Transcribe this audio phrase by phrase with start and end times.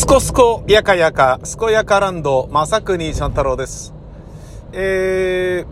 [0.00, 3.92] すこすこやかやか、すこやかランド、まさくにさん太郎です。
[4.72, 5.66] え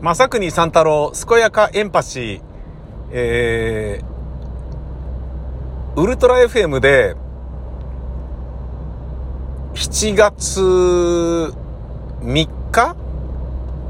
[0.00, 2.40] ー、まさくにさん太郎、すこやかエンパシー、
[3.10, 7.16] えー、ウルトラ FM で、
[9.74, 10.60] 7月
[12.22, 12.96] 3日、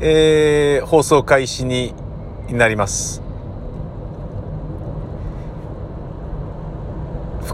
[0.01, 1.93] えー、放送開始に
[2.51, 3.28] なります。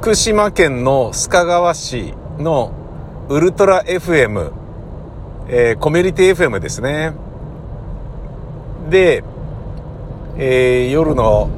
[0.05, 2.75] 福島県の須賀川市の
[3.31, 4.53] ウルトラ FM、
[5.49, 7.15] えーコミュニティ FM ですね。
[8.91, 9.25] で、
[10.37, 11.49] えー夜の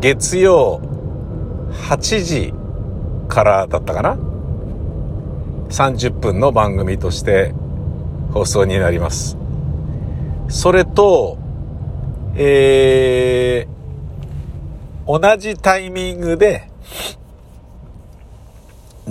[0.00, 0.80] 月曜
[1.90, 2.54] 8時
[3.28, 4.16] からだったかな
[5.68, 7.52] ?30 分の番組として
[8.32, 9.36] 放送になります。
[10.48, 11.36] それと、
[12.36, 16.70] えー同じタイミングで、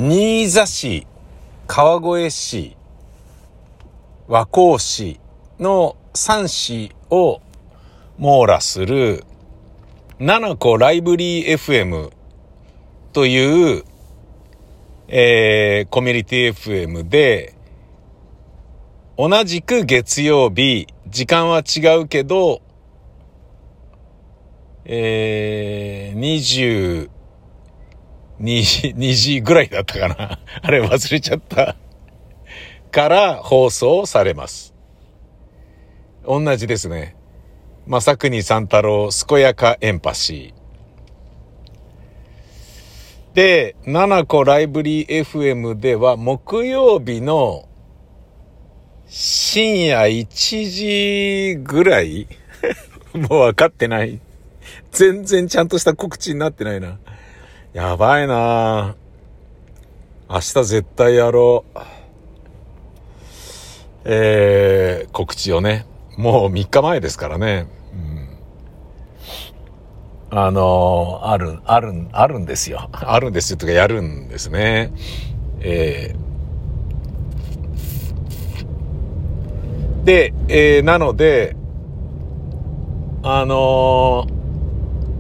[0.02, 1.06] 新座市、
[1.68, 2.78] 川越市、
[4.30, 5.20] 和光市
[5.60, 7.42] の3市を
[8.18, 9.26] 網羅する、
[10.18, 12.12] 七子ライブリー FM
[13.12, 13.84] という、
[15.10, 17.54] えーコミュニティ FM で、
[19.18, 22.62] 同じく月曜日、時間は違うけど、
[24.86, 27.19] えー、20、
[28.42, 30.40] 2時、2時ぐらいだったかな。
[30.62, 31.76] あれ忘れちゃった。
[32.92, 34.74] から放送されます。
[36.26, 37.16] 同じですね。
[37.88, 40.60] 正国三太郎、健やかエンパシー。
[43.36, 47.68] で、七子ライブリー FM では木曜日の
[49.08, 52.28] 深夜1時ぐらい
[53.14, 54.20] もう分かってない。
[54.92, 57.00] 全然ちゃんとした告知になってないな。
[57.74, 58.96] やばいな
[60.28, 61.80] 明日絶対やろう。
[64.06, 65.86] えー、告知をね。
[66.18, 67.68] もう3日前ですからね。
[70.32, 72.90] うん、あのーある、ある、あるんですよ。
[72.92, 74.92] あるんですよとかやるんですね。
[75.60, 81.56] えー、で、えー、なので、
[83.22, 84.39] あのー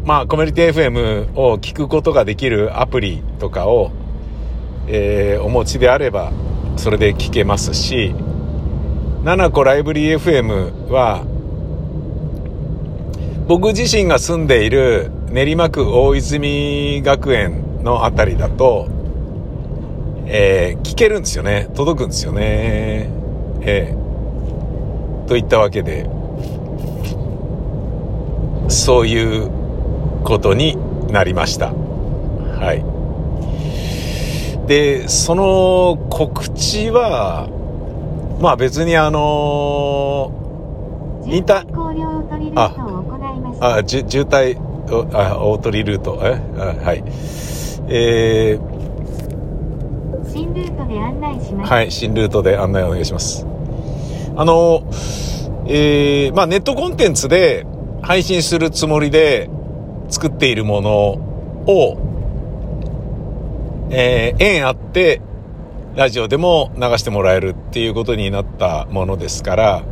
[0.09, 3.91] まあ、コミュニティ FM を聞くことができるアプリとかを、
[4.87, 6.31] えーお持ちであれば、
[6.77, 8.15] それで聞けますし、
[9.23, 11.23] 七子ライブリー FM は、
[13.47, 18.87] 僕自身が住んでいる練馬区大泉学園のあたりだと、
[20.25, 21.69] えー聞けるんですよね。
[21.75, 23.11] 届くんですよね。
[23.61, 26.09] えーといったわけで、
[28.69, 29.58] そういう
[30.23, 30.77] ことに
[31.11, 31.73] なりました。
[31.73, 32.83] はい。
[34.67, 37.47] で、その告知は、
[38.39, 40.31] まあ別にあの
[41.25, 41.65] インタ
[42.55, 42.75] あ
[43.59, 44.57] あ、じゅ渋滞、
[44.91, 46.39] おあ、大鳥ルート、え？
[46.57, 47.03] あはい。
[47.87, 48.59] え
[50.31, 51.71] 新ルートで案内しー、ます。
[51.71, 53.45] はい、新ルートで案内お願いします。
[54.35, 54.83] あの、
[55.65, 57.65] えー、まあネットコンテンツで
[58.01, 59.49] 配信するつもりで
[60.09, 60.91] 作っているもの
[61.67, 61.97] を、
[63.91, 65.21] えー、縁あって、
[65.95, 69.83] ラジオでも流してもらえるっていうことになったものですから、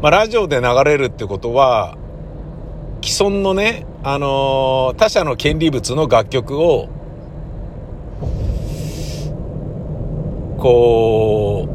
[0.00, 1.96] まあ、ラジオで流れるってことは、
[3.02, 6.88] 既存のね、あのー他社の権利物の楽曲を、
[10.58, 11.68] こ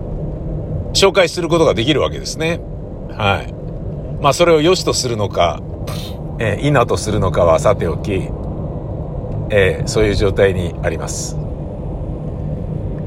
[0.91, 2.59] う、紹介することができるわけですね。
[3.11, 3.53] はい。
[4.21, 5.61] まあ、それを良しとするのか、
[6.39, 8.29] えーいいなとするのかはさておき、
[9.49, 11.37] えーそういう状態にあります。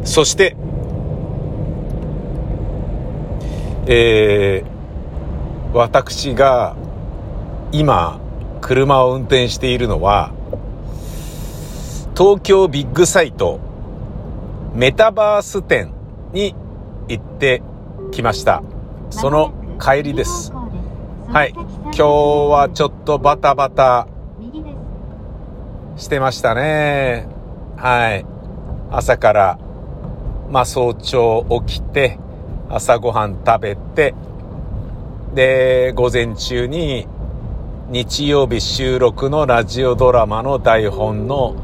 [0.05, 0.57] そして、
[3.87, 4.77] えー
[5.75, 6.75] 私が
[7.71, 8.19] 今、
[8.63, 10.33] 車を運転しているのは、
[12.17, 13.61] 東京ビッグサイト、
[14.75, 15.93] メタバース店
[16.33, 16.55] に
[17.09, 17.63] 行って
[18.11, 18.63] きました。
[19.11, 20.51] その帰りです。
[21.29, 21.53] はい。
[21.53, 24.07] 今日はちょっとバタバタ。
[25.97, 27.27] してましたね。
[27.77, 28.27] はい。
[28.91, 29.59] 朝から、
[30.51, 32.19] まあ早朝起きて、
[32.69, 34.15] 朝ごはん食べて、
[35.35, 37.07] で、午前中に
[37.91, 41.57] 日曜日収録のラジオドラマの台本の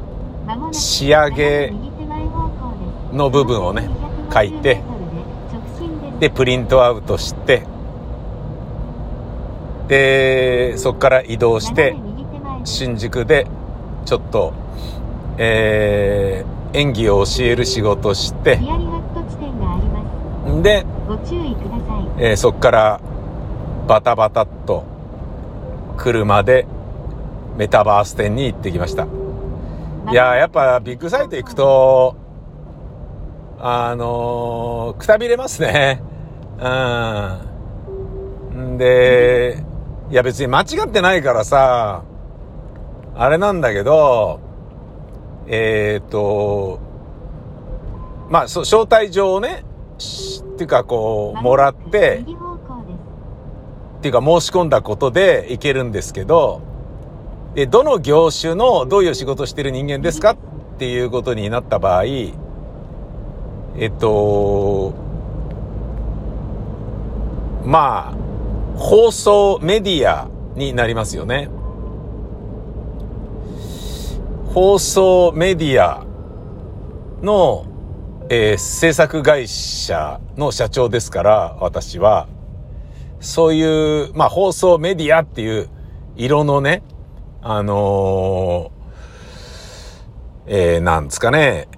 [0.73, 1.73] 仕上げ
[3.13, 3.89] の部分をね
[4.33, 4.83] 書いて
[6.21, 7.65] で、プリントアウトして、
[9.89, 11.97] で、そこから移動して、
[12.65, 13.47] 新宿で
[14.05, 14.53] ちょっと、
[15.39, 16.45] え
[16.75, 18.59] 演技を教える仕事して、
[20.63, 20.87] で、
[22.19, 23.01] えそっから
[23.87, 24.85] バタバタっと
[25.97, 26.67] 車で
[27.57, 29.07] メタバース店に行ってきました。
[30.11, 32.17] いややっぱビッグサイト行くと、
[33.59, 36.03] あのーくたびれますね。
[36.59, 36.69] う
[38.57, 38.75] ん。
[38.75, 39.63] んで、
[40.13, 42.03] いや別に間違ってないからさ、
[43.15, 44.41] あれなんだけど、
[45.47, 46.81] えっ、と、
[48.29, 49.65] まあ、そう、招待状をね、
[49.97, 52.19] しっていうかこう、もらって。
[52.19, 52.25] っ
[54.03, 56.61] ていうか申し込んだことでいけるんですけど、
[57.55, 60.33] で、どの業種のどういう仕事してる人間ですか？
[60.33, 60.37] っ
[60.79, 62.33] ていうことになった場合、え
[63.87, 64.93] っと、
[67.65, 68.22] まあ、
[68.77, 71.49] 放送メディアになりますよね。
[74.53, 76.05] 放送メディア
[77.23, 77.67] の、
[78.29, 82.29] えー制作会社の社長ですから、私は。
[83.21, 85.69] そういう、まあ、放送メディアっていう
[86.17, 86.83] 色のね、
[87.41, 88.83] あのー
[90.47, 91.69] えーなんですかね、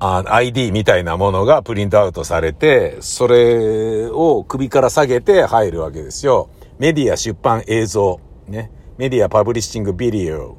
[0.00, 6.50] あ ID みたいなものがプリントアウトされて、それを首から下げて入るわけですよ。
[6.78, 8.20] メディア出版映像。
[8.46, 8.70] ね。
[8.96, 10.56] メディアパブリッシングビデオ。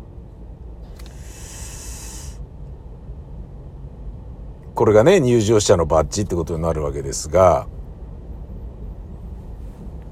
[4.75, 7.67] これがね、入場者のバッジってことになるわけですが、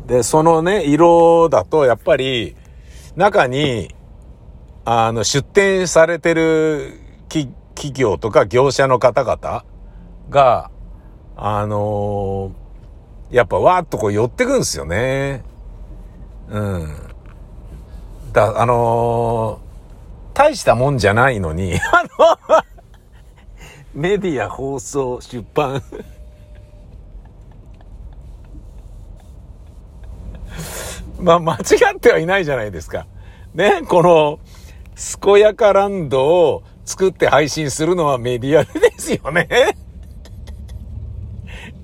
[0.08, 2.56] で、そのね、色だと、やっぱり、
[3.16, 3.94] 中に、
[4.84, 7.00] あの、出展されてる
[7.78, 9.64] 企業とか業者の方々
[10.32, 10.72] が、
[11.36, 12.68] あのー
[13.30, 15.44] やっぱわーっとこう寄ってくんですよね。
[16.50, 16.88] うん。
[18.34, 19.68] だ、あのー
[20.34, 22.64] 大したもんじゃないのに、 あの、
[23.94, 25.84] メディア、放送、出版、
[31.20, 31.58] まあ、間違
[31.96, 33.06] ってはいないじゃないですか。
[33.54, 34.40] ね、この、
[35.22, 39.48] 健やかランドを作って配信するのはメディアですよね。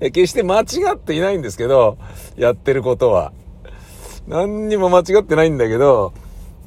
[0.00, 0.64] 決して間違
[0.94, 1.98] っていないんですけど、
[2.36, 3.32] やってることは。
[4.26, 6.14] 何にも間違ってないんだけど、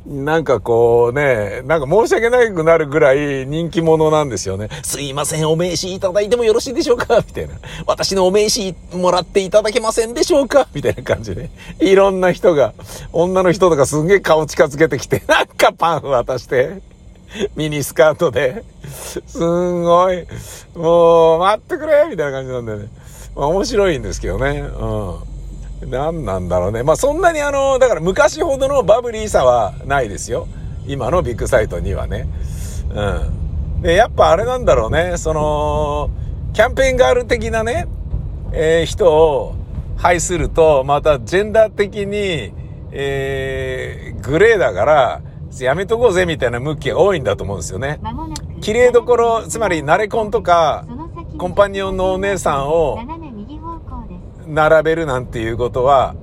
[0.06, 4.70] なんかこうね、なんか申し訳なくなるぐらい人気者なんですよね。
[4.84, 7.18] すいません、お名刺いただいてもよろしいでしょうか？
[7.18, 7.56] みたいな。
[7.86, 10.68] 私のお名刺もらっていただけませんでしょうか？
[10.74, 11.50] みたいな感じで。
[11.80, 12.74] いろんな人が、
[13.12, 16.82] 女の人とかすんげえ顔近づけてきて、なんかパン渡して、
[17.56, 18.64] ミニスカートで、
[19.26, 20.26] すんごい、
[20.76, 22.88] もう、待ってくれみたいな感じなんだよね。
[23.36, 24.60] まあ面白いんですけどね。
[24.60, 25.90] うん。
[25.92, 26.84] 何なんだろうね。
[26.84, 30.48] まあそんなにあの、だから昔ほどのバブリーさはないですよ。
[30.88, 32.28] 今のビッグサイトにはね。
[32.94, 33.82] うん。
[33.82, 35.18] で、やっぱあれなんだろうね。
[35.18, 36.10] その、
[36.54, 37.88] キャンペーンガール的なね、
[38.54, 39.56] えー人を
[39.98, 42.54] 排すると、またジェンダー的に、
[42.92, 45.22] えー、グレーだから、
[45.60, 48.00] やめとこうぜみたいな向きが多いんだと思うんですよね。
[48.62, 50.86] 綺麗どころ、つまりナレコンとか、
[51.38, 52.98] コンパニオンのお姉さんを。
[54.48, 56.16] 並べるなんていうことは、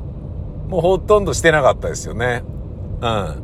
[0.68, 2.42] もうほとんどしてなかったですよね。
[3.00, 3.42] うん。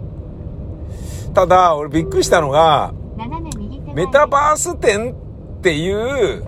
[1.35, 2.93] ただ、俺びっくりしたのが、
[3.95, 5.13] メタバース店
[5.59, 6.45] っていう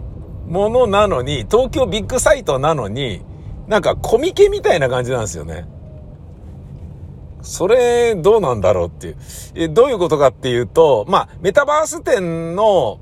[0.47, 3.23] ものなのに、東京ビッグサイトなのに、
[3.69, 5.67] なんかコミケみたいな感じなんですよね。
[7.43, 9.17] それ、どうなんだろうっていう。
[9.55, 13.01] え、どういうことかっていうと、まあ、メタバース店の、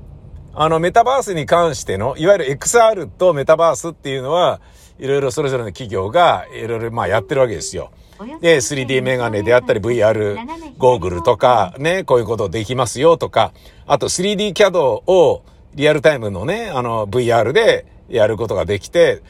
[0.53, 4.59] あの、メタバースに関しての、いわゆる XR とメタバースっていうのは、
[4.99, 7.91] いろいろそれぞれの企業が、いろいろまあやってるわけですよ。
[8.39, 10.37] で、3D メガネであったり VR
[10.77, 13.53] ゴーグルとか、ね、こういうことできますよとか、
[13.87, 15.43] あと 3D CAD を
[15.73, 19.23] リアルタイムのね、あの VR でやることができて、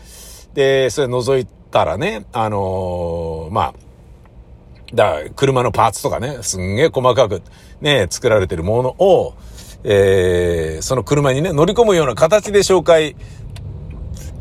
[0.53, 3.73] で、それ覗いたらね、あのーまあ、
[4.93, 7.41] だから車のパーツとかね、すんげえ細かく
[7.79, 9.35] ね、作られてるものを、
[9.83, 13.15] えー、その車にね、乗り込むような形で紹介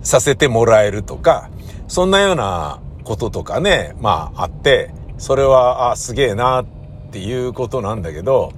[0.02, 1.50] させてもらえるとか、
[1.88, 6.66] そんなようなこととかね、まああって、それは、あ、すげえなっ
[7.12, 8.52] ていうことなんだけど、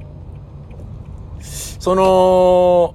[1.40, 2.94] その、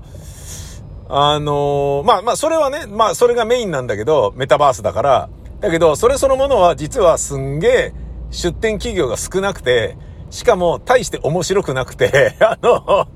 [1.10, 7.94] あのまあまあそれはね、まあそれがメインなんだけど、メタバースだから、だけどそれそのものは実はすんげえ
[8.32, 9.98] 出店企業が少なくて、
[10.30, 13.08] しかも大して面白くなくて、 あの、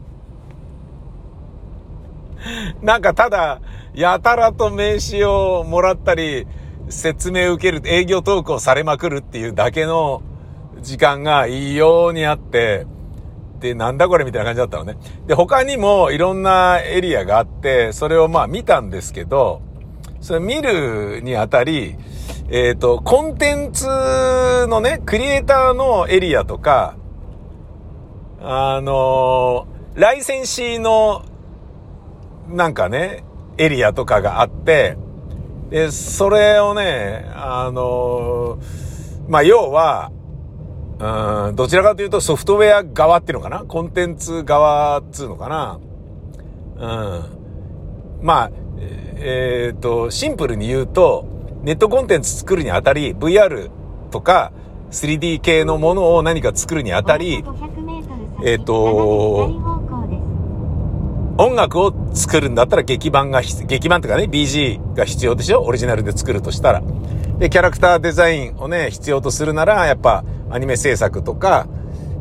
[2.81, 3.61] なんかただ、
[3.93, 6.47] やたらと名刺をもらったり、
[6.89, 10.21] 説明を受ける、営業トークをされまくるっていうだけの
[10.81, 12.87] 時間が異様にあって、
[13.59, 14.97] で、なんだこれみたいな感じだったのね。
[15.27, 19.61] で、他にもいろんなエリアがあって、それをまあ見たんですけど、
[20.19, 21.95] それ見るにあたり、
[22.53, 26.97] えっ、と、コンテンツのね、クリエイターのエリアとか、
[28.41, 31.23] あのライセンシーの、
[32.49, 33.23] なんかね、
[33.57, 34.97] エリアとかがあって、
[35.69, 38.59] で、それをね、あの
[39.29, 40.11] まあ、要は、
[40.99, 43.59] うん、どちらかというとソフトウェア側っていうのかな？
[43.63, 45.79] コンテンツ側っつうのかな？
[46.75, 48.25] うん。
[48.25, 48.51] まあ、
[49.15, 51.30] えっ、と、シンプルに言うと、
[51.63, 53.69] ネットコンテンツ作るにあたり、VR
[54.09, 54.51] とか
[54.91, 57.43] 3D 系のものを何か作るにあたり、
[58.43, 59.71] えーと
[61.37, 65.63] 音楽を作るんだったら劇版が必、劇版っていうかね、BG が必要でしょ？
[65.63, 66.83] オリジナルで作るとしたら。
[67.39, 71.67] で、キャラクターデザインをね、必要とするなら、やっぱアニメ制作とか、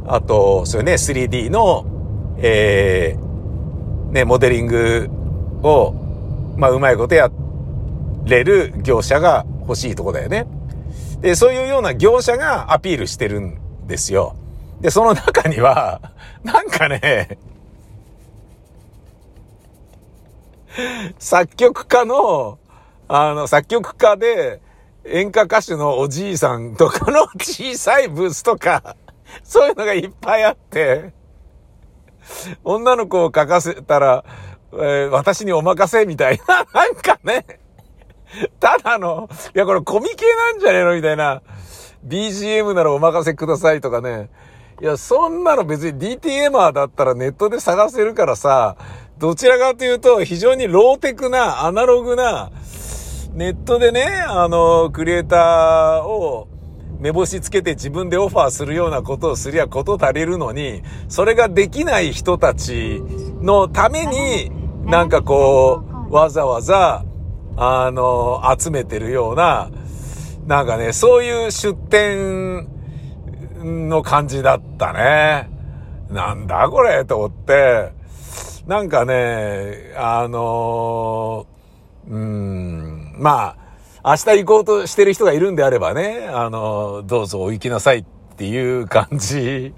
[0.06, 1.84] あと、そういうね、3D の、
[2.38, 5.10] えー、ね、モデリング
[5.62, 5.92] を、
[6.56, 7.30] まあ、うまいことや
[8.24, 10.46] れる業者が欲しいとこだよね。
[11.20, 14.36] で、そういうような業者がアピールしてるんですよ。
[14.80, 16.00] で、その中には、
[16.42, 17.38] なんかね、
[21.18, 22.58] 作曲家の、
[23.08, 24.60] あの、作曲家で、
[25.04, 28.96] 演歌歌手のおじいさんとかの 小さいブースとか、
[29.42, 31.12] そういうのがいっぱいあって、
[32.64, 34.24] 女の子を書かせたら、
[34.72, 37.44] えー私にお任せみたいな、 なんかね、
[38.58, 41.42] ただの、いやこれコミケなんじゃねえのみたいな、
[42.06, 44.30] BGM ならお任せくださいとかね、
[44.80, 48.76] いや、そんなの別に DTMer だったらネットで探せるからさ、
[49.18, 52.50] どちらかというと非常にローテクな、アナログな、
[53.34, 56.48] ネットでね、あの、クリエイターを
[56.98, 63.02] 目星つけて自分でオファーするようなことをすりゃこと足りるのに、それができない人たち
[63.40, 64.50] のために、
[64.84, 67.04] なんかこう、わざわざ、
[67.62, 69.70] あの、集めてるような、
[70.46, 72.66] なんかね、そういう出店
[73.62, 75.50] の感じだったね。
[76.08, 77.92] なんだこれと思って、
[78.66, 81.46] なんかね、あの
[82.08, 83.56] うん、ま
[84.02, 88.04] あ、明日行こうとしてる人がいるんであればね、あのどうぞお行きなさいっ
[88.36, 89.74] ていう感じ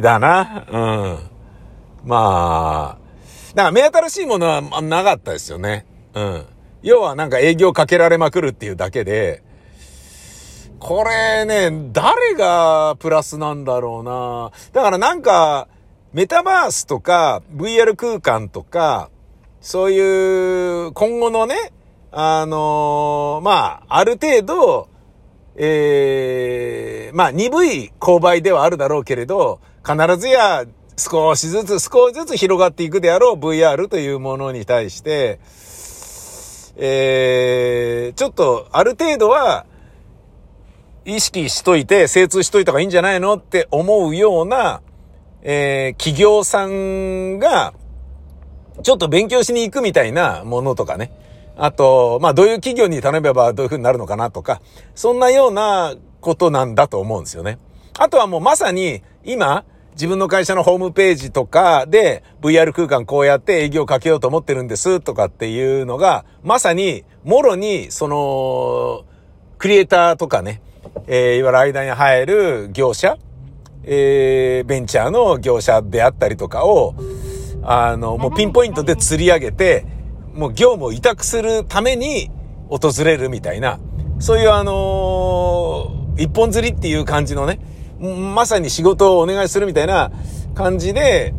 [0.00, 0.66] だな。
[0.70, 1.18] うん。
[2.04, 5.84] まあ、だか目新しいものはなかったですよね。
[6.14, 6.46] うん。
[6.82, 9.42] 要はなんか営業かけられまくるっていうだけで、
[10.78, 14.50] これね、誰がプラスなんだろうな。
[14.72, 15.68] だからなんか、
[16.12, 19.08] メタバースとか VR 空間とか、
[19.60, 21.72] そういう今後のね、
[22.10, 24.88] あのまあ、ある程度、
[25.56, 30.64] ええまあ、鈍い勾配ではあるだろうけれど、必ずや
[30.96, 35.38] 少しずつ少しずつ広がっていくであろう VR というものに対して、
[36.76, 39.66] えー、ちょっとある程度は
[41.04, 44.82] 意識しといて、精通しといた方がいいんじゃないのって思うような、
[45.42, 47.74] えー、企業さんが、
[48.82, 51.12] ちょっと勉強しに行くみたいなものとかね。
[51.56, 54.62] あと、まあ、どういう企業に頼めばどういう風になるのかなとか、
[54.94, 57.58] そんなようなことなんだと思うんですよね。
[57.98, 69.04] あとはもうまさに今、自分の会社のホームページとかで VR 空間こうやって営業かけようと思ってるんですとかっていうのが、まさに、もろに、その、
[69.58, 70.60] クリエイターとかね、
[71.06, 73.16] えー、いわゆる間に入る業者、
[73.84, 76.94] えー、ベンチャーの業者であったりとかを、
[77.62, 79.86] あの、もうピンポイントで釣り上げて、
[80.34, 82.30] もう業務を委託するために
[82.68, 83.78] 訪れるみたいな、
[84.18, 87.58] そういうあのー一本釣りっていう感じのね、
[88.02, 90.10] まさに仕事をお願いするみたいな
[90.54, 91.32] 感じで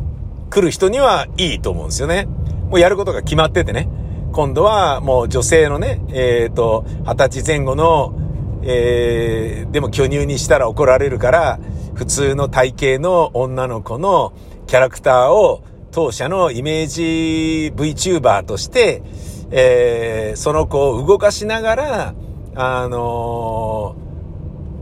[0.49, 2.25] 来る人にはいいと思うんですよね。
[2.69, 3.89] もうやることが決まっててね。
[4.31, 8.15] 今度はもう女性のね、えっ、と、二十歳前後の、
[8.63, 11.59] えー、でも巨乳にしたら怒られるから、
[11.93, 14.33] 普通の体型の女の子の
[14.65, 19.03] キャラクターを当社のイメージ VTuber として、
[19.51, 22.15] えー、その子を動かしながら、
[22.55, 24.12] あのー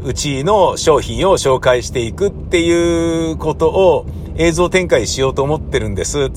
[0.04, 4.06] うちの商品を紹介していくっていうことを
[4.36, 6.30] 映像展開しようと思ってるんです。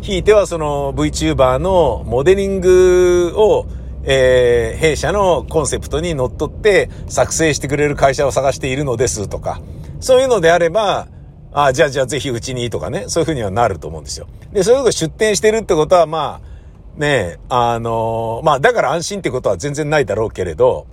[0.00, 3.66] ひいてはその VTuber のモデリングを、
[4.04, 9.60] えー、弊社のコンセプトにのっって作成してくれる会社を探しているのですとか、
[10.00, 11.08] そういうのであれば、
[11.52, 14.26] あじゃあじゃあぜひうちにとかね、そういうふうにはなると思うんですよ。
[14.52, 16.52] で、そういうこと出店してるってことはまあ、
[16.98, 20.86] ねえあのまあだから安心ってことは全然ないだろうけれど、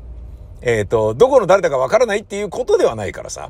[0.62, 3.50] えっ、と、どこの誰だかわからないっていうことではないからさ。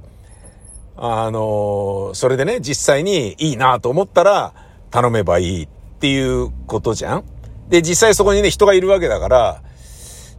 [1.02, 4.54] あの、それでね、実際にいいなと思ったら
[4.92, 5.68] 頼めばいいっ
[6.00, 7.24] ていうことじゃん
[7.70, 9.62] で、実際そこにね、人がいるわけだから、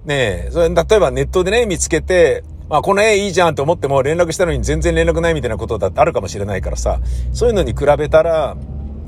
[0.05, 7.01] ねえ、それ、例えばネットでね、見つけて、まあ、この絵いいじゃんと思っても連絡したのに全然連絡ないみたいなことだってあるかもしれないからさ、
[7.33, 8.57] そういうのに比べたら、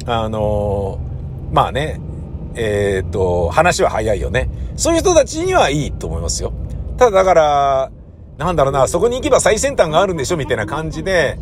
[0.06, 0.98] あの、
[1.52, 2.00] まあね、
[2.54, 4.48] えー、っと、話は早いよね。
[4.76, 6.52] そういう人たちにはいいと思いますよ。
[6.96, 7.90] ただだから、
[8.38, 11.38] なんだろうな、そこに行けば最先端があるんでしょみたいな感じで、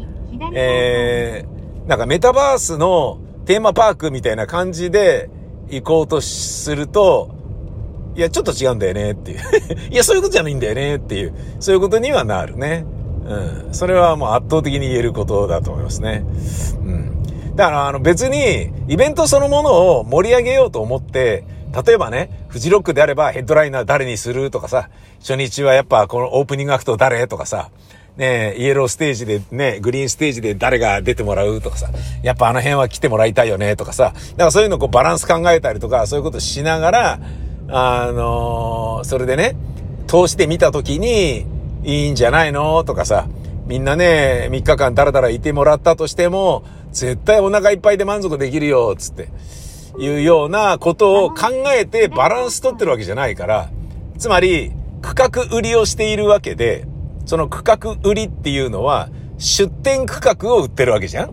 [0.52, 5.30] えー、なんかメタバースのテーマパークみたいな感じで
[5.68, 7.34] 行こうとすると、
[8.16, 9.38] いや、ちょっと違うんだよねっていう
[9.90, 12.84] いや、そういうことじゃないんだよねっていう、そういうことにはなるね。
[13.26, 13.74] うん。
[13.74, 16.24] それはもう圧倒的に言えることだと思いますね。
[16.80, 17.54] うん。
[17.54, 27.70] だから、あの別に、イベントそのものを盛り上げようと思って、例えばね、フジロックであればヘッドライナー誰にするとかさ、初日はやっぱこのオープニングアクト誰とかさ、
[28.16, 31.90] ねイエローステージでね、グリーンステージで誰が出てもらうとかさ、
[32.22, 37.20] やっぱあの辺は来てもらいたいよねとかさ、だからそういうのこうバランス考えたりとか、そういうことしながら、
[37.68, 39.56] あのー、それでね、
[40.06, 41.46] 通してみたときに、
[41.82, 43.26] いいんじゃないのとかさ、
[43.66, 49.28] みんなね、3日間ダラダラいてもらったとしても、絶対お腹いっぱいで満足できるよ、つって、
[49.98, 53.70] いうようなことを考えてバランス取ってるわけじゃないから、
[54.18, 56.86] つまり、区画売りをしているわけで、
[57.24, 61.32] その区画売りっていうのは、出店区画を売ってるわけじゃん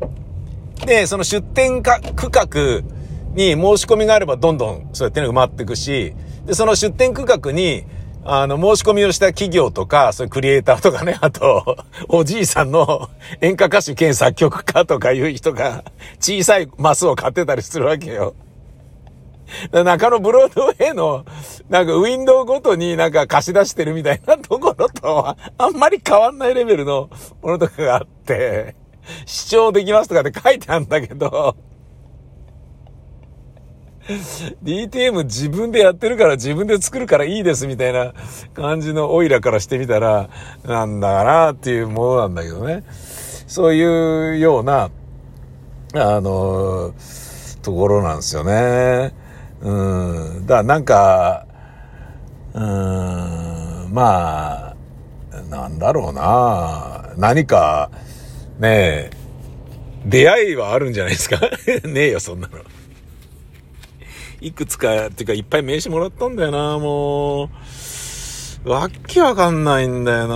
[0.86, 2.46] で、その出店区画
[3.34, 6.14] に申し込みがあればどんどんそうやってね埋まっていくし、
[6.46, 7.84] で、その出店区画に、
[8.24, 11.78] あの、申し込みをした企業とか、そういうクリエイターとかね、 あと、
[12.10, 13.10] おじいさんの
[13.42, 15.84] 演歌歌手兼作曲家とかいう人が、
[16.20, 18.36] 小さいマスを買ってたりするわけよ。
[19.72, 21.25] 中野ブロードウェイの、
[21.70, 27.10] なんかウィンドウごとになんか貸し出してるみたいなところとは、あんまり変わんないレベルの
[27.42, 28.75] ものとかがあって、
[29.25, 31.56] 視聴できますとかって書いてあるんだけど、
[34.63, 38.13] DTM 自分でやってるから自分で作るからいいですみたいな
[38.54, 40.30] 感じのオイラからしてみたら、
[40.63, 42.84] なんだかなっていうものなんだけどね。
[43.48, 44.89] そういうような、
[45.93, 46.93] あの、
[47.62, 49.13] ところなんですよね。
[49.62, 49.72] う
[50.41, 50.46] ん。
[50.46, 51.46] だからなんか、
[52.54, 52.63] うん、
[53.93, 54.76] まあ、
[55.50, 57.13] なんだろうな。
[57.17, 57.89] 何か、
[58.60, 59.12] ねえ、
[60.06, 61.39] 出会いはあるんじゃないですか？
[61.88, 62.58] ねえよ、そんなの。
[64.41, 68.70] いくつか、っていうかいっぱい名刺もらったんだよな、もう。
[68.70, 70.28] わけわかんないんだよ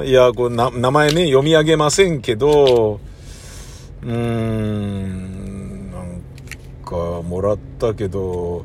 [0.00, 0.04] な。
[0.04, 3.00] いや、これ、名前ね、読み上げませんけど、
[4.02, 4.83] うー、ん
[6.84, 8.64] か、もらったけど、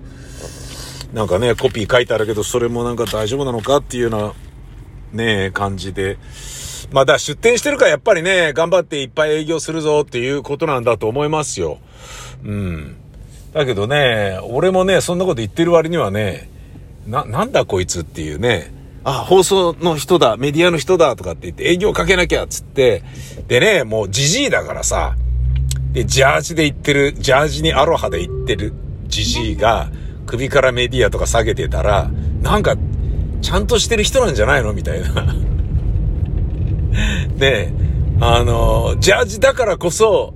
[1.13, 4.34] なんかね、コピー書いてあるけど、それもなんか大丈夫なのかっていうよ
[5.12, 6.17] うな、ね、感じで。
[6.91, 11.79] まあ、だ出店してるからやっぱりね、頑張っていっぱい営業するぞっていうことなんだと思いますよ。
[12.43, 12.95] うん。
[13.53, 16.49] だけどね、俺もね、そんなこと言ってる割にはね、
[17.08, 23.03] な、なんだこいつっていうね、あ、放送の人だ、メディアの人だとかって言って営業かけなきゃっつって、
[23.47, 25.15] でね、もうじじいだからさ、
[25.91, 28.73] で、ジャージで行ってる、ジャージにアロハで行ってる
[29.08, 29.89] じじいが、
[30.25, 32.10] 首からメディアとか下げてたら、
[32.41, 32.75] なんか、
[33.41, 35.08] ちゃんとしてる人なんじゃないのみたいな。
[37.38, 37.73] で、
[38.21, 40.34] あの、ジャージだからこそ、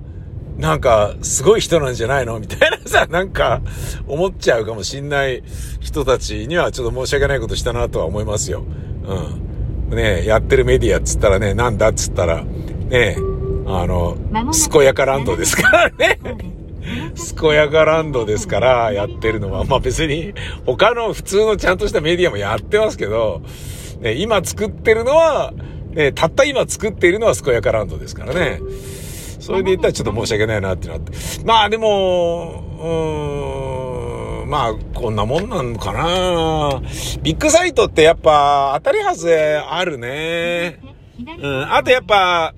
[0.58, 3.60] なんか、すごい人なんじゃないのみたいなさ、 なんか、
[4.06, 5.42] 思っちゃうかもしんない
[5.80, 8.64] 人たちにはちょっと申し訳ないことしたなとは思いますよ。
[9.90, 9.96] うん。
[9.96, 12.48] ねやってるメディアっつったらね、なんだっつったら、ね
[12.90, 13.33] え
[13.66, 14.16] あの、
[14.70, 16.18] 健やかランドですからね。
[17.40, 19.64] 健やかランドですから、やってるのは。
[19.64, 20.34] まあ別に、
[20.66, 23.42] 他の普通のちゃんとしたメディアもやってますけど、
[24.00, 25.54] ね、今作ってるのは、
[25.92, 28.60] ね、たった今作っているのは健やかランドですからね。
[29.40, 31.12] それで言ったらちょっと申し訳ないなってなって。
[31.44, 36.80] まあでも、うーん、まあこんなもんなのかな
[37.22, 40.80] ビッグサイトってやっぱ当たりはずあるね。
[41.38, 42.54] うん、あとやっぱ、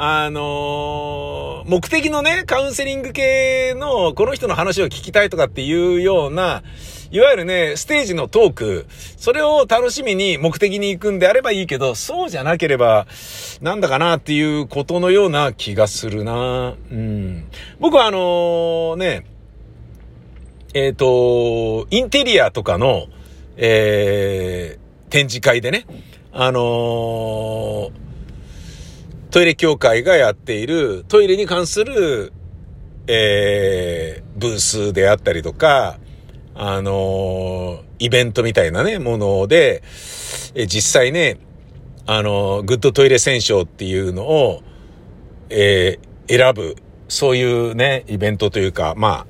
[0.00, 6.62] あのー、目的のね、カウンセリング系の、この人の話を聞きたいとかっていうような、
[7.10, 13.08] いわゆるね、ステージのトーク、それを楽しみに目的に行くんであればいいけど、そうじゃなければ、
[13.60, 17.48] なんだかなっていうことのような気がするなうん。
[17.80, 19.26] 僕はあのー、ね、
[20.74, 23.08] えっ、ー、と、インテリアとかの、
[23.56, 25.86] えー、展示会でね、
[26.30, 28.07] あのー、
[29.30, 32.32] トイレ協会がやっているトイレに関する、
[33.06, 35.98] えー、ブースであったりとか、
[36.54, 39.82] あのイベントみたいなね、もので、
[40.54, 41.38] え実際ね、
[42.06, 44.62] あのグッドトイレ選奨っていうのを、
[45.50, 46.76] えー選ぶ、
[47.08, 49.26] そういうね、イベントというか、ま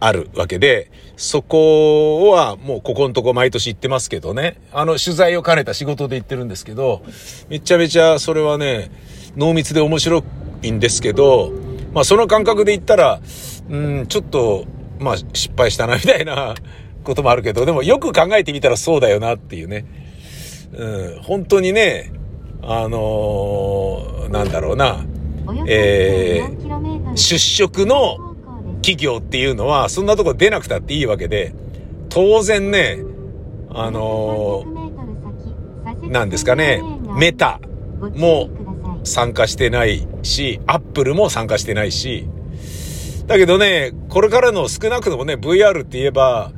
[0.00, 4.60] あ、あるわけで、そこはもうここのとこ毎年行ってますけどね。
[4.72, 7.02] あの取材を兼ねた仕事で行ってるんですけど、
[7.48, 8.90] めちゃめちゃそれはね、
[9.36, 10.22] 濃密で面白
[10.62, 11.52] いんですけど、
[11.94, 13.20] まあその感覚で言ったら、
[13.70, 14.66] うん、ちょっと、
[15.00, 16.54] まあ失敗したなみたいな
[17.02, 19.86] こともあるけど、でもよく考えてみたらそうだよなっていうね。
[20.74, 22.12] うん、本当にね、
[22.62, 25.04] あのーなんだろうな、
[25.66, 28.25] えー 1.4km 出職の
[28.86, 31.52] 企業っていうのは、そんなとこ出なくたっていいわけで、
[32.08, 32.98] 当然ね、
[33.70, 36.80] あのーなんですかね、
[37.18, 37.58] メタ
[38.14, 38.48] も
[39.02, 42.28] 参加してないし、アップルも参加してないし、
[43.26, 46.52] だけどね、これからの少なくともね、VR って言えば、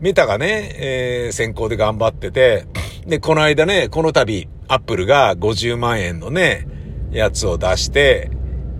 [0.00, 2.64] メタがね、えー先行で頑張ってて、
[3.06, 6.66] で、この間ね、この度、アップルが50万円のね、
[7.12, 8.30] やつを出して、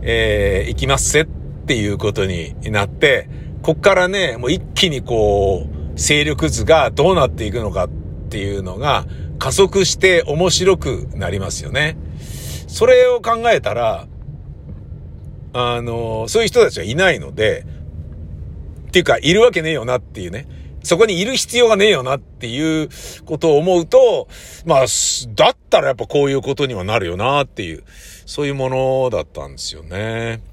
[0.01, 1.27] えー行きますせっ
[1.71, 3.29] ていうことになって、
[3.63, 7.89] こっからね、もう一気にこう、勢力図がどうなっていくのかっ
[8.29, 9.07] ていうのが
[9.39, 11.97] 加速して面白くなりますよね。
[12.67, 14.09] それを考えたら、
[15.53, 17.65] あの、そういう人たちはいないので、
[18.89, 20.49] っていうか、いるわけねえよなっていうね。
[20.83, 22.89] そこにいる必要がねえよなっていう
[23.27, 24.27] ことを思うと、
[24.67, 24.87] まあ、
[25.37, 27.85] だったらやっぱこういうことにはなるよなっていう、
[28.27, 30.50] そういうものだったんですよね。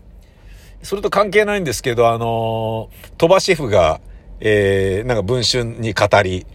[0.87, 3.99] それと関係ないんですけど、あの、鳥羽シェフが、
[4.39, 6.45] えー、なんか文春に語り、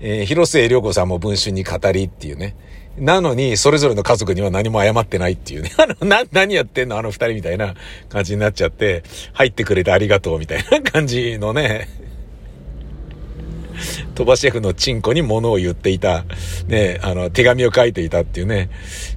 [0.00, 2.56] えー広末涼子さんも文春に語りっていうね。
[2.96, 5.72] なのに、それぞれの家族には何も謝ってないっていうね。
[5.76, 6.96] あの、な、何やってんの？
[6.96, 7.74] あの二人みたいな
[8.08, 9.02] 感じになっちゃって、
[9.34, 11.86] 入ってくれてありがとうみたいな 感じのね。
[14.14, 16.24] 鳥羽シェフのチンコに物を言っていた、
[16.66, 18.70] ね、あの、手紙を書いていたっていうね、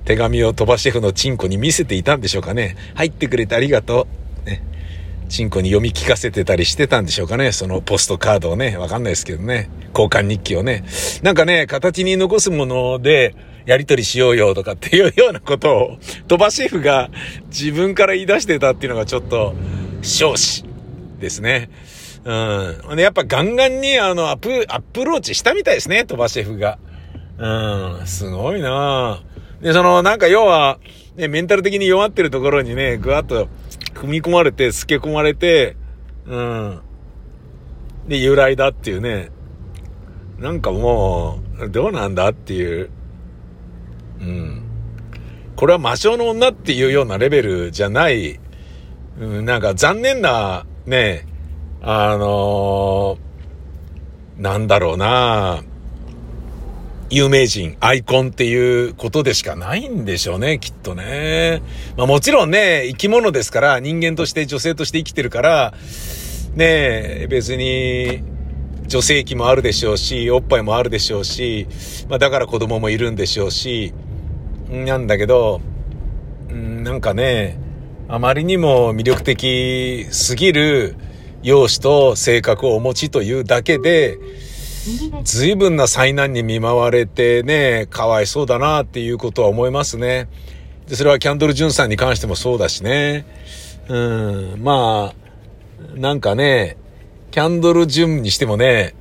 [0.04, 2.76] 手紙を鳥羽シェフのチンコに見せていたんでしょうかね。
[2.96, 4.25] 入ってくれてありがとう。
[4.46, 4.64] ね。
[5.28, 7.52] チンコに読み聞かせてたりしてたんでしょうかね。
[7.52, 8.78] そのポストカードをね。
[8.78, 9.70] わかんないですけどね。
[9.90, 10.84] 交換日記をね。
[11.24, 17.10] なんかね、形に残すもので、やりとりしようよとかっていうようなことを、鳥羽シェフが
[17.48, 19.56] 自分から言い出してたっていうのがちょっと、
[20.04, 20.64] 少子
[21.20, 21.70] ですね。
[22.24, 23.00] うん。
[23.00, 26.78] やっぱガンガンにあの、アプ、アプローチしたみたいですね、鳥羽シェフが。
[27.38, 29.22] うん、すごいな
[29.62, 30.80] で、その、なんか要は、
[31.16, 33.48] ね、メンタル的に弱ってるところにね、ぐわっと
[33.96, 35.76] 踏み込まれて、透け込まれて、
[36.28, 36.82] うん。
[38.08, 39.32] で、由来だっていうね。
[40.38, 42.92] なんかもう、どうなんだっていう。
[44.20, 44.62] うん。
[45.56, 48.40] これは魔性の女っていうようなレベルじゃない、
[49.20, 51.26] うん、なんか残念な、ね、
[51.82, 53.26] あのー
[54.38, 55.64] なんだろうな
[57.12, 61.62] 有名人、アイコンっていうことでしかないんでしょうね、きっとね。
[61.98, 65.74] まあもちろんね、生き物ですから、人間として女性として生きてるから、
[66.56, 68.24] ね別に、
[68.88, 71.68] 女性器もあるでしょうし、おっぱいもあるでしょうし、
[72.10, 73.94] まあだから子供もいるんでしょうし、
[74.70, 75.62] なんだけど、
[76.52, 77.60] んなんかね、
[78.08, 80.96] あまりにも魅力的すぎる
[81.44, 84.18] 容姿と性格をお持ちというだけで、
[85.24, 90.30] 随分な災難に見舞われてね、かわいそうだなっていうことは思いますね。
[90.88, 93.26] で、それはキャンドル・ジュンさんに関してもそうだしね。
[93.88, 96.78] うん、まあ、なんかね、
[97.32, 98.94] キャンドル・ジュンにしてもね、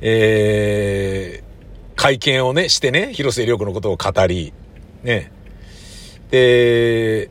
[0.00, 4.52] えー、会見をね、してね、広末涼子のことを語り、
[5.02, 5.32] ね。
[6.30, 7.30] で、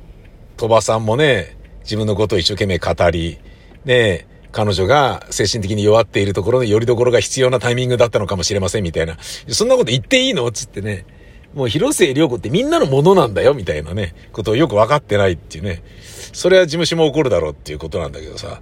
[0.57, 3.39] 鳥羽さんもね、自分のことを一生懸命語り、
[3.85, 9.17] ね、彼女が精神的に弱っているところの拠り所が必要なタイミングだったのかもしれませんみたいな。
[9.19, 10.49] そんなこと言っていいの？
[10.49, 11.05] つってね。
[11.53, 15.83] もう広末涼子ってみんなのものなんだよみたいなね、ことをよく分かってないっていうね。
[16.31, 18.61] それは事務所も怒るだろうっていうことなんだけどさ。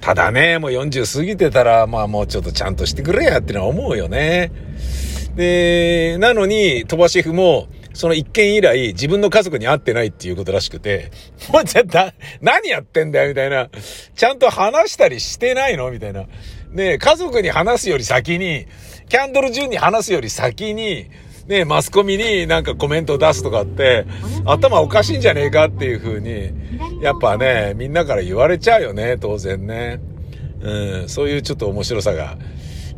[0.00, 4.52] ただね、もう40過ぎてたら、まあもうちょっとちゃんとしてくれやってのは思うよね。
[5.34, 11.12] で、なのに、鳥羽シェフも、その一件以来、自分の家族に会ってないっていうことらしくて、
[11.52, 13.70] も うじゃあ、だ何やってんだよ、みたいな。
[14.14, 16.26] ちゃんと話したりしてないのみたいな。
[16.72, 18.66] ね家族に話すより先に、
[19.08, 21.06] キャンドル・ジュンに話すより先に、
[21.46, 24.06] ねマスコミになんかコメントを出すとかって、
[24.44, 26.52] 頭おかしいんじゃねえかっていう風に、
[27.00, 30.00] やっぱね、みんなから言われちゃうよね、当然ね。
[30.60, 32.38] うん、そういうちょっと面白さが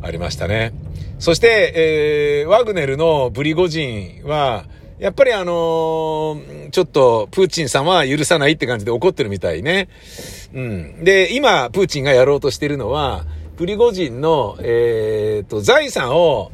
[0.01, 0.73] ありましたね。
[1.19, 4.65] そして、えー、ワグネルのブリゴジンは、
[4.99, 9.89] やっぱりあのーちょっと、プーチンさんは許さないって感じで怒ってるみたいね。
[10.53, 11.03] うん。
[11.03, 13.25] で、今、プーチンがやろうとしてるのは、
[13.57, 16.51] プリゴジンの、えー、と、財産を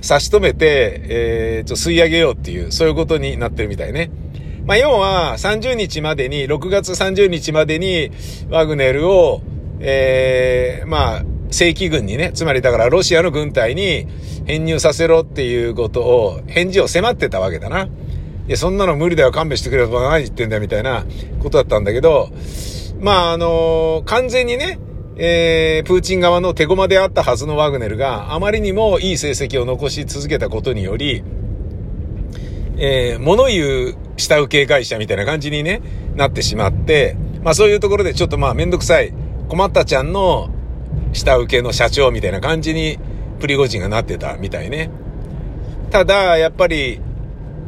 [0.00, 4.10] 差し止めて、えー、と、吸い上げようっていう、そういうことになってるみたいね。
[4.64, 8.10] まあ、要は30日までに、6月30日までに
[8.50, 9.42] ワグネルを、
[9.80, 14.06] えー、まあ、正規軍にね、つまりだからロシアの軍隊に
[14.46, 17.84] 編入させろっていうことを、返事を迫ってたわけだな。
[17.84, 17.88] い
[18.48, 21.04] や、そんなの無理だよ、勘弁してくれよ、何言ってんだよ、みたいな
[21.42, 22.30] ことだったんだけど、
[23.00, 24.78] まあ、あの完全にね、
[25.16, 31.22] えー、プーチン側の手駒であったはずのワグネルがあまりにもいい成績を残し続けたことにより、
[32.78, 35.82] えー、物言う下請け会社みたいな感じにね、
[36.14, 39.12] なってしまって、まあそういうところでちょっとまあめんどくさい、
[39.48, 40.50] 困ったちゃんの
[41.16, 42.98] 下請けの社長みたいな感じに
[43.40, 44.90] プリゴジンがなってたみたいね。
[45.90, 47.00] ただ、やっぱり、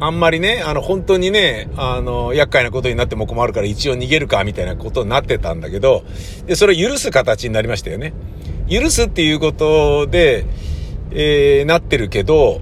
[0.01, 6.03] あんまりね、あの、本当にね、あの、厄介なことになっても困るから一応逃げるか、みたいなことになってたんだけど、
[6.45, 8.13] で、それを許す形になりましたよね。
[8.69, 10.45] 許すっていうことで、
[11.11, 12.61] えー、なってるけど、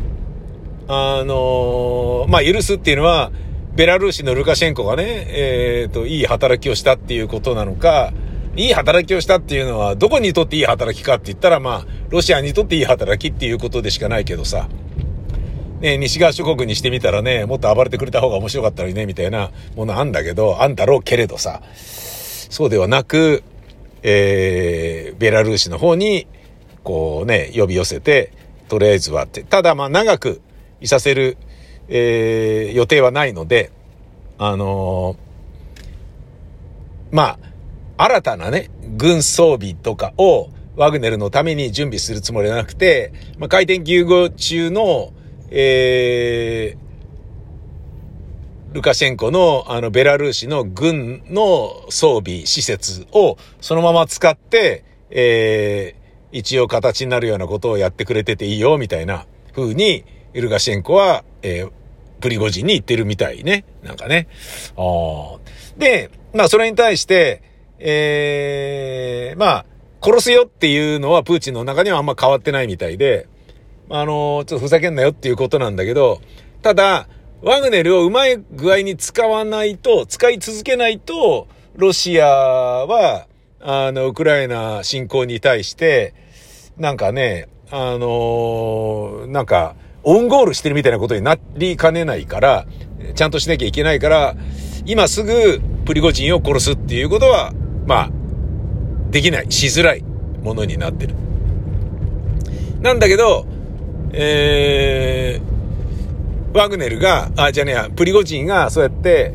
[0.87, 3.31] あのー、まあ、許すっていうのは、
[3.75, 8.13] ベラルーシのルカシェンコがね、えっ、ー、と、いい働きをしたっていうことなのか、
[8.57, 14.67] いい働きをしたっていうのは、どこにとっていい働きかって言ったら、まあ、ロシアにとっていい働きっていうことでしかないけどさ、
[15.79, 21.61] ね、西側諸国にしてみたらね、もっと暴れてくれた方が面白かったのにね、みたいなものあんだけど、あんだろうけれどさ、
[22.49, 23.43] そうではなく、
[24.01, 26.25] えー、ベラルーシの方に、
[26.83, 28.31] こうね、呼び寄せて、
[28.69, 29.43] とりあえずはって。
[29.43, 30.41] ただ、まあ、長く
[30.81, 31.37] いさせる、
[31.89, 33.71] えー、予定はないので、
[34.39, 37.39] あのー、まあ、
[37.97, 45.11] 新たなね、軍装備とかをワグネルのために準備するつもりはなくて、まあ、回転救護中の、
[45.49, 61.71] えー、ルカシェンコのあのベラルーシの軍の装備施設をそのまま使って、えー、一応形になるようなことをやってくれてていいよ、みたいな風に、ルカシェンコは、えー、
[62.19, 63.65] プリゴジンに言ってるみたいね。
[63.83, 64.27] なんかね。
[64.77, 65.37] あ
[65.77, 67.41] で、まあそれに対して、
[67.79, 69.65] えー、まあ、
[70.01, 73.27] 殺すよっていうのはプーチンの中にはあんま変わってないみたいで、
[73.89, 76.21] あの、ちょっとふざけんなよっていうことなんだけど、
[76.61, 77.07] ただ、
[77.41, 83.27] ワグネルをうまい具合に使わないと、使い続けないと、ロシアは、
[83.59, 86.13] あの、ウクライナ侵攻に対して、
[86.77, 92.65] なんかね、あのなんか、オンゴールしてるみたいなことになりかねないから、
[93.13, 94.35] ちゃんとしなきゃいけないから、
[94.85, 97.51] 今すぐプリゴジンを殺すっていうことは、
[97.87, 98.09] まあ、
[99.09, 100.03] できない、しづらい
[100.43, 101.15] ものになってる。
[102.81, 103.45] なんだけど、
[104.11, 109.33] えー、ワグネルが、あ、じゃねえや、プリゴジンがそうやって、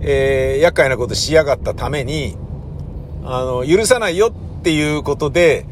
[0.00, 2.36] えー、厄介なことしやがったために、
[3.24, 5.64] あの、許さないよっていうことで、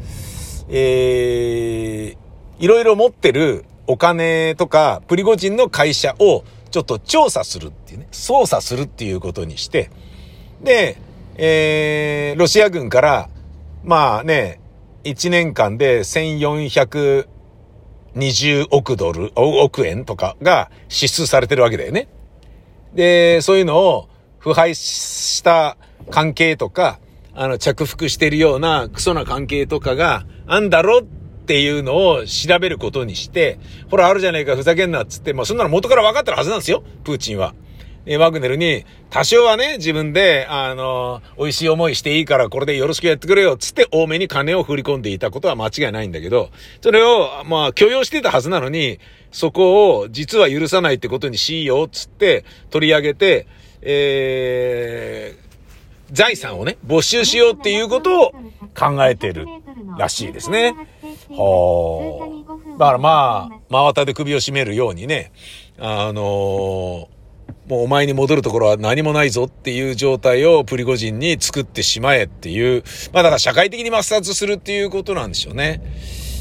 [0.69, 9.91] えー、いろいろ持ってるお金とか、プリゴジンの会社をちょっと調査するっていうね、操作するっていうことにして、
[10.63, 11.00] で、
[11.35, 13.29] えー、ロシア軍から、
[13.83, 14.59] まあね、
[15.03, 22.07] 1年間で1420億ドル、億円とかが支出されてるわけだよね。
[22.93, 25.77] で、そういうのを腐敗した
[26.09, 26.99] 関係とか、
[27.33, 37.53] あの、着服してるようなクソな関係とかがあんだろっていうのを調べることにして、ほら、あるじゃねえか、ふざけんなっつって、まあ、そんなの元から分かってるはずなんですよ、プーチンは。
[38.05, 46.49] えワグネルに、多少はね、自分で、あの、美味しい思いしていいからこれでよろしくやってくれよ、つって多めに金を振り込んでいたことは間違いないんだけど、
[46.81, 48.99] それを、まあ、許容してたはずなのに、
[49.31, 53.47] そこを実は許さないってことにしよう、つって取り上げて、
[53.81, 58.31] えー、財産をね、没収しようっていうことを
[58.77, 59.45] 考えてる
[59.97, 60.73] らしいですね。
[61.29, 62.43] は
[62.77, 62.79] あ。
[62.79, 65.31] だからまあ、真綿で首を絞めるようにね、
[65.77, 67.07] あの
[67.71, 75.81] もうお前に戻るところは何もないぞっていう状態をプリゴジンに作ってしまえっていう、まあだから社会的に抹殺するっていうことなんでしょうね。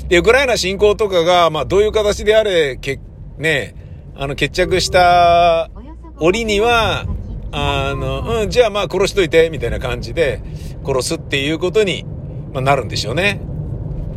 [0.09, 2.99] で、ウクライナ侵攻とかが、まあどういう形であれ、け、
[3.39, 3.77] ね、
[4.17, 5.71] あの決着した
[6.19, 7.07] 折には、
[7.53, 10.43] あの、うん、じゃあまあ殺しといて、みたいな感じで
[10.85, 12.05] 殺すっていうことに、
[12.53, 13.41] まあ、なるんでしょうね。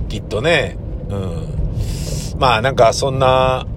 [0.10, 0.78] きっとね。
[1.10, 2.39] うん。
[2.39, 3.67] まあなんかそんな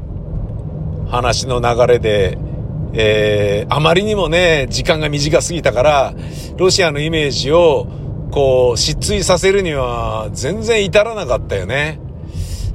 [1.11, 2.39] 話の流れで、
[2.99, 6.15] えー、あまりにもね、時間が短すぎたから、
[6.57, 7.87] ロシアのイメージを、
[8.31, 12.01] こう、失墜させるには、全然至らなかったよね。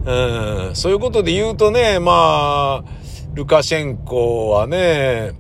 [0.06, 3.02] うん、そういうことで言うとね、まあ、
[3.34, 5.32] ルカシェンコはね、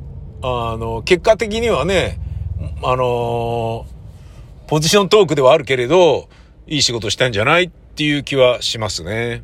[0.41, 2.17] あの、結果的にはね、
[2.83, 3.85] あの、
[4.65, 6.27] ポジショントークではあるけれど、
[6.65, 9.43] いい仕事したんじゃないっていう気はしますね。